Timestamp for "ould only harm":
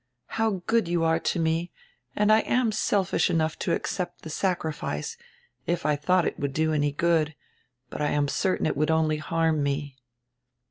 8.85-9.61